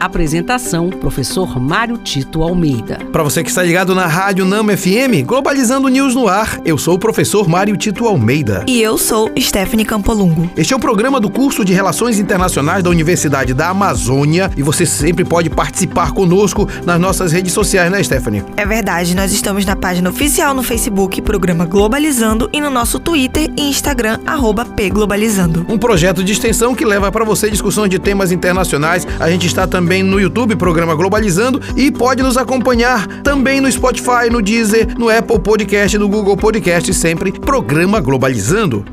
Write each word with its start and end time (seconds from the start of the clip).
Apresentação: 0.00 0.88
Professor 0.88 1.60
Mário 1.60 1.98
Tito 1.98 2.42
Almeida. 2.42 2.98
Para 3.12 3.22
você 3.22 3.42
que 3.42 3.50
está 3.50 3.62
ligado 3.62 3.94
na 3.94 4.06
Rádio 4.06 4.46
Nama 4.46 4.74
FM, 4.74 5.26
Globalizando 5.26 5.88
News 5.88 6.14
no 6.14 6.26
ar, 6.26 6.58
eu 6.64 6.78
sou 6.78 6.94
o 6.94 6.98
professor 6.98 7.46
Mário 7.46 7.76
Tito 7.76 8.06
Almeida. 8.06 8.64
E 8.66 8.80
eu 8.80 8.96
sou 8.96 9.30
Stephanie 9.38 9.84
Campolungo. 9.84 10.50
Este 10.56 10.72
é 10.72 10.76
o 10.76 10.80
programa 10.80 11.20
do 11.20 11.28
curso 11.28 11.62
de 11.64 11.74
Relações 11.74 12.18
Internacionais 12.18 12.82
da 12.82 12.88
Universidade 12.88 13.52
da 13.52 13.68
Amazônia 13.68 14.50
e 14.56 14.62
você 14.62 14.86
sempre 14.86 15.22
pode 15.22 15.50
participar 15.50 16.12
conosco 16.12 16.66
nas 16.86 16.98
nossas 16.98 17.30
redes 17.30 17.52
sociais, 17.52 17.92
né, 17.92 18.02
Stephanie? 18.02 18.42
É 18.56 18.64
verdade, 18.64 19.14
nós 19.14 19.32
estamos 19.32 19.66
na 19.66 19.76
página 19.76 20.08
oficial 20.08 20.54
no 20.54 20.62
Facebook, 20.62 21.20
programa 21.20 21.66
Globalizando, 21.66 22.48
e 22.52 22.60
no 22.60 22.70
nosso 22.70 22.98
Twitter 22.98 23.50
e 23.54 23.68
Instagram, 23.68 24.18
arroba 24.24 24.64
pglobalizando. 24.64 25.66
Um 25.68 25.76
projeto 25.76 26.24
de 26.24 26.32
extensão 26.32 26.74
que 26.74 26.84
leva 26.84 27.12
para 27.12 27.24
você 27.24 27.50
discussões 27.50 27.90
de 27.90 27.98
temas 27.98 28.32
internacionais. 28.32 29.06
A 29.18 29.28
gente 29.28 29.46
está 29.46 29.66
também 29.66 29.89
também 29.90 30.04
no 30.04 30.20
YouTube, 30.20 30.54
programa 30.54 30.94
Globalizando, 30.94 31.60
e 31.76 31.90
pode 31.90 32.22
nos 32.22 32.36
acompanhar 32.36 33.08
também 33.22 33.60
no 33.60 33.70
Spotify, 33.70 34.30
no 34.30 34.40
Deezer, 34.40 34.96
no 34.96 35.08
Apple 35.08 35.40
Podcast, 35.40 35.98
no 35.98 36.08
Google 36.08 36.36
Podcast, 36.36 36.94
sempre 36.94 37.32
programa 37.32 37.98
Globalizando. 37.98 38.84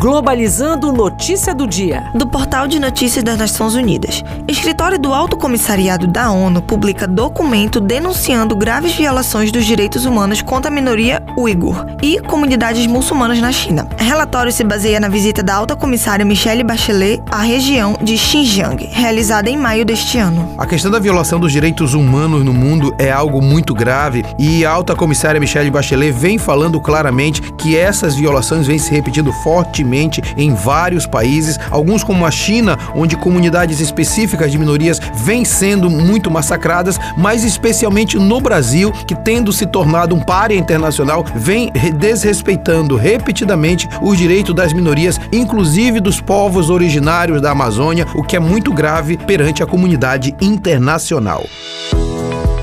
Globalizando 0.00 0.92
Notícia 0.92 1.52
do 1.52 1.66
Dia. 1.66 2.08
Do 2.14 2.24
Portal 2.24 2.68
de 2.68 2.78
Notícias 2.78 3.24
das 3.24 3.36
Nações 3.36 3.74
Unidas. 3.74 4.22
Escritório 4.46 4.96
do 4.96 5.12
Alto 5.12 5.36
Comissariado 5.36 6.06
da 6.06 6.30
ONU 6.30 6.62
publica 6.62 7.04
documento 7.04 7.80
denunciando 7.80 8.54
graves 8.54 8.94
violações 8.94 9.50
dos 9.50 9.66
direitos 9.66 10.04
humanos 10.04 10.40
contra 10.40 10.70
a 10.70 10.72
minoria 10.72 11.20
uigur 11.36 11.84
e 12.00 12.20
comunidades 12.20 12.86
muçulmanas 12.86 13.40
na 13.40 13.50
China. 13.50 13.88
O 14.00 14.04
relatório 14.04 14.52
se 14.52 14.62
baseia 14.62 15.00
na 15.00 15.08
visita 15.08 15.42
da 15.42 15.56
alta 15.56 15.74
comissária 15.74 16.24
Michelle 16.24 16.62
Bachelet 16.62 17.20
à 17.28 17.42
região 17.42 17.98
de 18.00 18.16
Xinjiang, 18.16 18.86
realizada 18.92 19.50
em 19.50 19.56
maio 19.56 19.84
deste 19.84 20.16
ano. 20.16 20.54
A 20.56 20.64
questão 20.64 20.92
da 20.92 21.00
violação 21.00 21.40
dos 21.40 21.50
direitos 21.50 21.94
humanos 21.94 22.44
no 22.44 22.54
mundo 22.54 22.94
é 23.00 23.10
algo 23.10 23.42
muito 23.42 23.74
grave 23.74 24.24
e 24.38 24.64
a 24.64 24.70
alta 24.70 24.94
comissária 24.94 25.40
Michelle 25.40 25.72
Bachelet 25.72 26.12
vem 26.12 26.38
falando 26.38 26.80
claramente 26.80 27.42
que 27.54 27.76
essas 27.76 28.14
violações 28.14 28.64
vêm 28.64 28.78
se 28.78 28.92
repetindo 28.92 29.32
fortemente 29.42 29.87
em 30.36 30.54
vários 30.54 31.06
países, 31.06 31.58
alguns 31.70 32.04
como 32.04 32.24
a 32.24 32.30
China, 32.30 32.78
onde 32.94 33.16
comunidades 33.16 33.80
específicas 33.80 34.52
de 34.52 34.58
minorias 34.58 35.00
vêm 35.14 35.44
sendo 35.44 35.90
muito 35.90 36.30
massacradas, 36.30 36.98
mas 37.16 37.44
especialmente 37.44 38.18
no 38.18 38.40
Brasil, 38.40 38.92
que 39.06 39.14
tendo 39.14 39.52
se 39.52 39.66
tornado 39.66 40.14
um 40.14 40.20
párea 40.20 40.56
internacional, 40.56 41.24
vem 41.34 41.70
desrespeitando 41.98 42.96
repetidamente 42.96 43.88
os 44.02 44.18
direitos 44.18 44.54
das 44.54 44.72
minorias, 44.72 45.20
inclusive 45.32 46.00
dos 46.00 46.20
povos 46.20 46.70
originários 46.70 47.40
da 47.40 47.50
Amazônia, 47.50 48.06
o 48.14 48.22
que 48.22 48.36
é 48.36 48.40
muito 48.40 48.72
grave 48.72 49.16
perante 49.16 49.62
a 49.62 49.66
comunidade 49.66 50.34
internacional. 50.40 51.44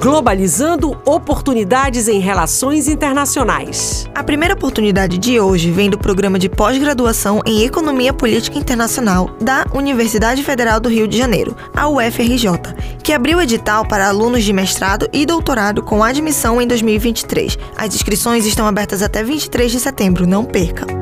Globalizando 0.00 0.96
oportunidades 1.04 2.06
em 2.06 2.20
relações 2.20 2.86
internacionais. 2.86 4.08
A 4.14 4.22
primeira 4.22 4.54
oportunidade 4.54 5.18
de 5.18 5.40
hoje 5.40 5.72
vem 5.72 5.90
do 5.90 5.98
programa 5.98 6.38
de 6.38 6.48
pós-graduação 6.48 7.42
em 7.44 7.64
Economia 7.64 8.12
Política 8.12 8.56
Internacional 8.56 9.28
da 9.40 9.66
Universidade 9.74 10.44
Federal 10.44 10.78
do 10.78 10.88
Rio 10.88 11.08
de 11.08 11.18
Janeiro, 11.18 11.56
a 11.74 11.88
UFRJ, 11.88 12.48
que 13.02 13.12
abriu 13.12 13.40
edital 13.40 13.84
para 13.88 14.08
alunos 14.08 14.44
de 14.44 14.52
mestrado 14.52 15.08
e 15.12 15.26
doutorado 15.26 15.82
com 15.82 16.04
admissão 16.04 16.62
em 16.62 16.66
2023. 16.68 17.58
As 17.76 17.92
inscrições 17.92 18.46
estão 18.46 18.68
abertas 18.68 19.02
até 19.02 19.24
23 19.24 19.72
de 19.72 19.80
setembro, 19.80 20.28
não 20.28 20.44
perca! 20.44 20.97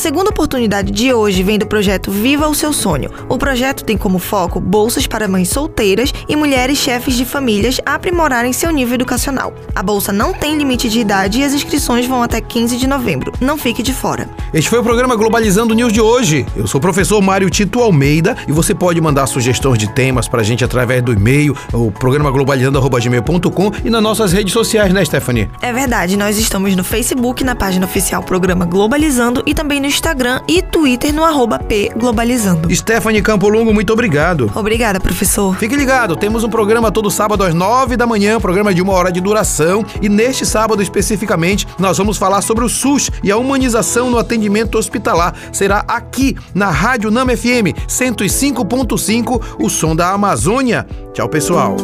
A 0.00 0.02
segunda 0.02 0.30
oportunidade 0.30 0.90
de 0.90 1.12
hoje 1.12 1.42
vem 1.42 1.58
do 1.58 1.66
projeto 1.66 2.10
Viva 2.10 2.48
o 2.48 2.54
Seu 2.54 2.72
Sonho. 2.72 3.10
O 3.28 3.36
projeto 3.36 3.84
tem 3.84 3.98
como 3.98 4.18
foco 4.18 4.58
bolsas 4.58 5.06
para 5.06 5.28
mães 5.28 5.50
solteiras 5.50 6.10
e 6.26 6.34
mulheres 6.34 6.78
chefes 6.78 7.16
de 7.16 7.26
famílias 7.26 7.78
aprimorarem 7.84 8.50
seu 8.50 8.70
nível 8.70 8.94
educacional. 8.94 9.52
A 9.74 9.82
bolsa 9.82 10.10
não 10.10 10.32
tem 10.32 10.56
limite 10.56 10.88
de 10.88 11.00
idade 11.00 11.40
e 11.40 11.44
as 11.44 11.52
inscrições 11.52 12.06
vão 12.06 12.22
até 12.22 12.40
15 12.40 12.78
de 12.78 12.86
novembro. 12.86 13.30
Não 13.42 13.58
fique 13.58 13.82
de 13.82 13.92
fora. 13.92 14.26
Este 14.54 14.70
foi 14.70 14.78
o 14.78 14.82
programa 14.82 15.14
Globalizando 15.14 15.74
News 15.74 15.92
de 15.92 16.00
hoje. 16.00 16.46
Eu 16.56 16.66
sou 16.66 16.78
o 16.78 16.80
professor 16.80 17.20
Mário 17.20 17.50
Tito 17.50 17.78
Almeida 17.80 18.34
e 18.48 18.52
você 18.52 18.74
pode 18.74 18.98
mandar 19.02 19.26
sugestões 19.26 19.78
de 19.78 19.92
temas 19.92 20.26
para 20.26 20.40
a 20.40 20.44
gente 20.44 20.64
através 20.64 21.02
do 21.02 21.12
e-mail, 21.12 21.54
o 21.74 21.90
programa 21.90 22.30
globalizando.gmail.com 22.30 23.72
e 23.84 23.90
nas 23.90 24.02
nossas 24.02 24.32
redes 24.32 24.54
sociais, 24.54 24.94
né, 24.94 25.04
Stephanie? 25.04 25.50
É 25.60 25.74
verdade, 25.74 26.16
nós 26.16 26.38
estamos 26.38 26.74
no 26.74 26.82
Facebook, 26.82 27.44
na 27.44 27.54
página 27.54 27.84
oficial 27.84 28.22
Programa 28.22 28.64
Globalizando 28.64 29.42
e 29.44 29.52
também 29.52 29.78
no 29.78 29.89
Instagram 29.90 30.40
e 30.46 30.62
Twitter 30.62 31.12
no 31.12 31.24
arroba 31.24 31.58
pglobalizando. 31.58 32.72
Stephanie 32.72 33.20
Campolungo, 33.20 33.74
muito 33.74 33.92
obrigado. 33.92 34.48
Obrigada, 34.54 35.00
professor. 35.00 35.56
Fique 35.56 35.74
ligado, 35.74 36.14
temos 36.14 36.44
um 36.44 36.48
programa 36.48 36.92
todo 36.92 37.10
sábado 37.10 37.42
às 37.42 37.52
nove 37.52 37.96
da 37.96 38.06
manhã, 38.06 38.40
programa 38.40 38.72
de 38.72 38.80
uma 38.80 38.92
hora 38.92 39.10
de 39.10 39.20
duração. 39.20 39.84
E 40.00 40.08
neste 40.08 40.46
sábado 40.46 40.80
especificamente, 40.80 41.66
nós 41.76 41.98
vamos 41.98 42.16
falar 42.16 42.40
sobre 42.40 42.64
o 42.64 42.68
SUS 42.68 43.10
e 43.20 43.32
a 43.32 43.36
humanização 43.36 44.08
no 44.08 44.18
atendimento 44.18 44.78
hospitalar. 44.78 45.34
Será 45.52 45.84
aqui 45.88 46.36
na 46.54 46.70
Rádio 46.70 47.10
Nama 47.10 47.36
FM 47.36 47.74
105.5, 47.88 49.42
o 49.58 49.68
som 49.68 49.96
da 49.96 50.12
Amazônia. 50.12 50.86
Tchau, 51.12 51.28
pessoal. 51.28 51.74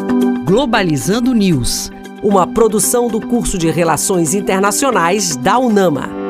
Globalizando 0.45 1.33
News, 1.33 1.91
uma 2.23 2.47
produção 2.47 3.09
do 3.09 3.19
curso 3.19 3.57
de 3.57 3.69
Relações 3.69 4.33
Internacionais 4.33 5.35
da 5.35 5.57
UNAMA. 5.57 6.26